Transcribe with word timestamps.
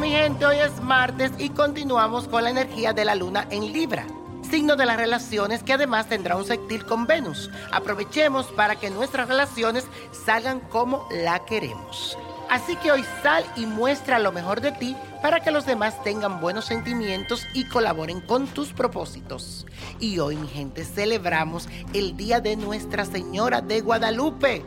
Mi 0.00 0.10
gente, 0.12 0.46
hoy 0.46 0.56
es 0.56 0.82
martes 0.82 1.30
y 1.36 1.50
continuamos 1.50 2.26
con 2.26 2.42
la 2.42 2.50
energía 2.50 2.94
de 2.94 3.04
la 3.04 3.14
luna 3.14 3.46
en 3.50 3.70
Libra, 3.70 4.06
signo 4.50 4.74
de 4.74 4.86
las 4.86 4.96
relaciones 4.96 5.62
que 5.62 5.74
además 5.74 6.08
tendrá 6.08 6.36
un 6.36 6.46
sextil 6.46 6.86
con 6.86 7.06
Venus. 7.06 7.50
Aprovechemos 7.70 8.46
para 8.46 8.76
que 8.76 8.88
nuestras 8.88 9.28
relaciones 9.28 9.86
salgan 10.12 10.60
como 10.60 11.06
la 11.10 11.44
queremos. 11.44 12.16
Así 12.48 12.76
que 12.76 12.90
hoy 12.90 13.04
sal 13.22 13.44
y 13.56 13.66
muestra 13.66 14.18
lo 14.18 14.32
mejor 14.32 14.62
de 14.62 14.72
ti 14.72 14.96
para 15.20 15.40
que 15.40 15.50
los 15.50 15.66
demás 15.66 16.02
tengan 16.02 16.40
buenos 16.40 16.64
sentimientos 16.64 17.46
y 17.52 17.68
colaboren 17.68 18.22
con 18.22 18.46
tus 18.46 18.72
propósitos. 18.72 19.66
Y 19.98 20.18
hoy, 20.18 20.36
mi 20.36 20.48
gente, 20.48 20.84
celebramos 20.84 21.68
el 21.92 22.16
Día 22.16 22.40
de 22.40 22.56
Nuestra 22.56 23.04
Señora 23.04 23.60
de 23.60 23.82
Guadalupe. 23.82 24.64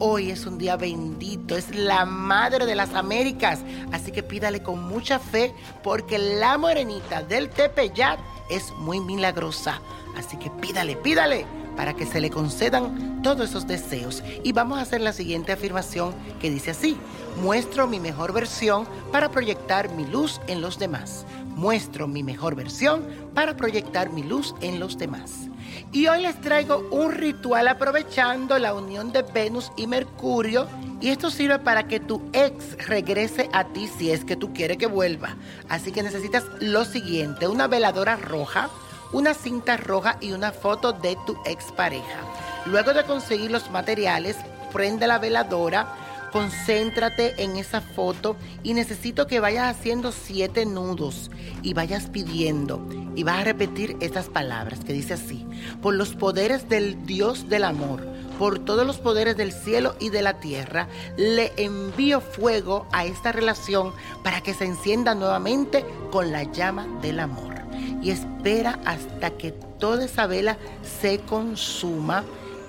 Hoy 0.00 0.30
es 0.30 0.46
un 0.46 0.58
día 0.58 0.76
bendito, 0.76 1.56
es 1.56 1.74
la 1.74 2.04
Madre 2.04 2.66
de 2.66 2.76
las 2.76 2.94
Américas, 2.94 3.58
así 3.90 4.12
que 4.12 4.22
pídale 4.22 4.62
con 4.62 4.86
mucha 4.86 5.18
fe 5.18 5.52
porque 5.82 6.18
la 6.18 6.56
morenita 6.56 7.24
del 7.24 7.50
Tepeyat 7.50 8.20
es 8.48 8.70
muy 8.78 9.00
milagrosa. 9.00 9.80
Así 10.16 10.36
que 10.36 10.50
pídale, 10.50 10.94
pídale 10.94 11.46
para 11.76 11.94
que 11.94 12.06
se 12.06 12.20
le 12.20 12.30
concedan 12.30 13.22
todos 13.22 13.50
esos 13.50 13.66
deseos. 13.66 14.22
Y 14.44 14.52
vamos 14.52 14.78
a 14.78 14.82
hacer 14.82 15.00
la 15.00 15.12
siguiente 15.12 15.50
afirmación 15.50 16.14
que 16.40 16.48
dice 16.48 16.70
así, 16.70 16.96
muestro 17.42 17.88
mi 17.88 17.98
mejor 17.98 18.32
versión 18.32 18.86
para 19.10 19.30
proyectar 19.30 19.90
mi 19.90 20.06
luz 20.06 20.40
en 20.46 20.60
los 20.60 20.78
demás. 20.78 21.26
Muestro 21.58 22.06
mi 22.06 22.22
mejor 22.22 22.54
versión 22.54 23.04
para 23.34 23.56
proyectar 23.56 24.10
mi 24.10 24.22
luz 24.22 24.54
en 24.60 24.78
los 24.78 24.96
demás. 24.96 25.48
Y 25.90 26.06
hoy 26.06 26.22
les 26.22 26.40
traigo 26.40 26.86
un 26.92 27.10
ritual 27.10 27.66
aprovechando 27.66 28.56
la 28.60 28.74
unión 28.74 29.10
de 29.10 29.22
Venus 29.22 29.72
y 29.76 29.88
Mercurio. 29.88 30.68
Y 31.00 31.08
esto 31.08 31.32
sirve 31.32 31.58
para 31.58 31.88
que 31.88 31.98
tu 31.98 32.22
ex 32.32 32.86
regrese 32.86 33.48
a 33.52 33.64
ti 33.64 33.88
si 33.88 34.12
es 34.12 34.24
que 34.24 34.36
tú 34.36 34.52
quieres 34.54 34.76
que 34.76 34.86
vuelva. 34.86 35.34
Así 35.68 35.90
que 35.90 36.04
necesitas 36.04 36.44
lo 36.60 36.84
siguiente, 36.84 37.48
una 37.48 37.66
veladora 37.66 38.14
roja, 38.14 38.70
una 39.12 39.34
cinta 39.34 39.76
roja 39.76 40.16
y 40.20 40.30
una 40.30 40.52
foto 40.52 40.92
de 40.92 41.18
tu 41.26 41.36
expareja. 41.44 42.20
Luego 42.66 42.94
de 42.94 43.02
conseguir 43.02 43.50
los 43.50 43.68
materiales, 43.72 44.36
prende 44.72 45.08
la 45.08 45.18
veladora, 45.18 45.92
concéntrate 46.32 47.42
en 47.42 47.56
esa 47.56 47.80
foto 47.80 48.36
y 48.62 48.74
necesito 48.74 49.26
que 49.26 49.40
vayas 49.40 49.76
haciendo 49.76 50.12
siete 50.12 50.66
nudos 50.66 51.30
y 51.62 51.74
vayas 51.74 52.08
pidiendo 52.08 52.86
y 53.14 53.24
vas 53.24 53.40
a 53.40 53.44
repetir 53.44 53.96
estas 54.00 54.28
palabras 54.28 54.80
que 54.84 54.92
dice 54.92 55.14
así, 55.14 55.46
por 55.82 55.94
los 55.94 56.14
poderes 56.14 56.68
del 56.68 57.04
Dios 57.06 57.48
del 57.48 57.64
amor, 57.64 58.06
por 58.38 58.60
todos 58.60 58.86
los 58.86 58.98
poderes 58.98 59.36
del 59.36 59.52
cielo 59.52 59.96
y 59.98 60.10
de 60.10 60.22
la 60.22 60.38
tierra, 60.38 60.88
le 61.16 61.52
envío 61.56 62.20
fuego 62.20 62.86
a 62.92 63.04
esta 63.04 63.32
relación 63.32 63.92
para 64.22 64.40
que 64.40 64.54
se 64.54 64.64
encienda 64.64 65.14
nuevamente 65.14 65.84
con 66.12 66.30
la 66.30 66.44
llama 66.44 66.86
del 67.02 67.18
amor. 67.18 67.56
Y 68.00 68.10
espera 68.10 68.78
hasta 68.84 69.30
que 69.30 69.50
toda 69.50 70.04
esa 70.04 70.26
vela 70.28 70.56
se 71.00 71.18
consuma 71.18 72.24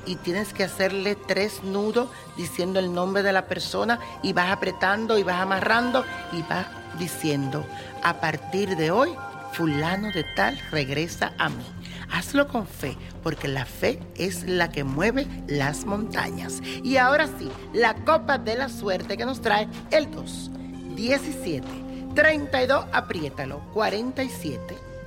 y 0.09 0.15
tienes 0.15 0.53
que 0.53 0.63
hacerle 0.63 1.15
tres 1.15 1.63
nudos 1.63 2.09
diciendo 2.35 2.79
el 2.79 2.91
nombre 2.91 3.21
de 3.21 3.31
la 3.31 3.45
persona 3.45 3.99
y 4.23 4.33
vas 4.33 4.51
apretando 4.51 5.19
y 5.19 5.23
vas 5.23 5.39
amarrando 5.39 6.03
y 6.31 6.41
vas 6.41 6.65
diciendo, 6.97 7.63
a 8.01 8.19
partir 8.19 8.75
de 8.75 8.89
hoy, 8.89 9.11
fulano 9.53 10.11
de 10.11 10.23
tal 10.35 10.59
regresa 10.71 11.33
a 11.37 11.49
mí. 11.49 11.63
Hazlo 12.11 12.47
con 12.47 12.65
fe, 12.65 12.97
porque 13.21 13.47
la 13.47 13.67
fe 13.67 13.99
es 14.15 14.45
la 14.45 14.71
que 14.71 14.83
mueve 14.83 15.27
las 15.47 15.85
montañas. 15.85 16.59
Y 16.83 16.97
ahora 16.97 17.27
sí, 17.27 17.51
la 17.71 17.93
copa 17.93 18.39
de 18.39 18.55
la 18.55 18.67
suerte 18.67 19.15
que 19.15 19.25
nos 19.25 19.41
trae 19.41 19.67
el 19.91 20.09
2, 20.09 20.51
17, 20.95 21.67
32, 22.15 22.85
apriétalo, 22.91 23.59
47. 23.75 24.88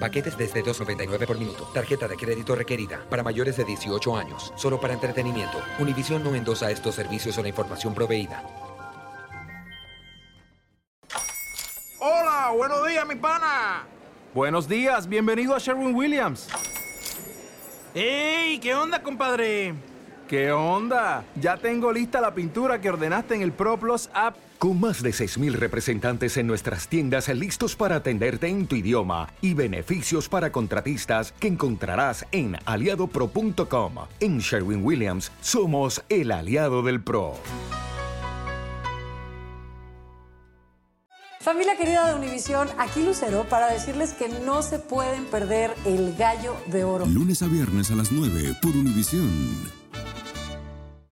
Paquetes 0.00 0.36
desde 0.36 0.64
2.99 0.64 1.26
por 1.26 1.38
minuto. 1.38 1.70
Tarjeta 1.74 2.08
de 2.08 2.16
crédito 2.16 2.56
requerida 2.56 3.04
para 3.10 3.22
mayores 3.22 3.58
de 3.58 3.64
18 3.64 4.16
años. 4.16 4.52
Solo 4.56 4.80
para 4.80 4.94
entretenimiento. 4.94 5.62
Univision 5.78 6.24
no 6.24 6.34
endosa 6.34 6.70
estos 6.70 6.94
servicios 6.94 7.36
o 7.36 7.42
la 7.42 7.48
información 7.48 7.94
proveída. 7.94 8.42
Hola, 12.00 12.50
buenos 12.56 12.88
días, 12.88 13.06
mi 13.06 13.14
pana. 13.14 13.84
Buenos 14.32 14.66
días, 14.66 15.06
bienvenido 15.06 15.54
a 15.54 15.58
Sherwin 15.58 15.94
Williams. 15.94 16.48
¡Ey! 17.94 18.58
¿Qué 18.58 18.74
onda, 18.74 19.02
compadre? 19.02 19.74
¿Qué 20.30 20.52
onda? 20.52 21.24
Ya 21.34 21.56
tengo 21.56 21.92
lista 21.92 22.20
la 22.20 22.32
pintura 22.32 22.80
que 22.80 22.88
ordenaste 22.88 23.34
en 23.34 23.42
el 23.42 23.50
ProPlus 23.50 24.10
app. 24.14 24.36
Con 24.60 24.78
más 24.78 25.02
de 25.02 25.10
6.000 25.10 25.54
representantes 25.54 26.36
en 26.36 26.46
nuestras 26.46 26.86
tiendas 26.86 27.26
listos 27.30 27.74
para 27.74 27.96
atenderte 27.96 28.46
en 28.46 28.68
tu 28.68 28.76
idioma 28.76 29.26
y 29.40 29.54
beneficios 29.54 30.28
para 30.28 30.52
contratistas 30.52 31.32
que 31.32 31.48
encontrarás 31.48 32.24
en 32.30 32.56
aliadopro.com. 32.64 33.94
En 34.20 34.38
Sherwin 34.38 34.84
Williams 34.84 35.32
somos 35.40 36.00
el 36.08 36.30
aliado 36.30 36.84
del 36.84 37.02
PRO. 37.02 37.34
Familia 41.40 41.76
querida 41.76 42.06
de 42.06 42.14
Univisión, 42.14 42.68
aquí 42.78 43.02
Lucero 43.02 43.46
para 43.48 43.66
decirles 43.66 44.12
que 44.12 44.28
no 44.28 44.62
se 44.62 44.78
pueden 44.78 45.24
perder 45.24 45.74
el 45.84 46.14
gallo 46.14 46.54
de 46.66 46.84
oro. 46.84 47.04
Lunes 47.06 47.42
a 47.42 47.48
viernes 47.48 47.90
a 47.90 47.96
las 47.96 48.12
9 48.12 48.54
por 48.62 48.76
Univisión. 48.76 49.79